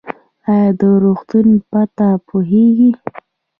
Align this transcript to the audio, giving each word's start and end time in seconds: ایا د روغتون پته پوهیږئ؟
ایا 0.51 0.69
د 0.79 0.81
روغتون 1.03 1.47
پته 1.69 2.07
پوهیږئ؟ 2.27 2.91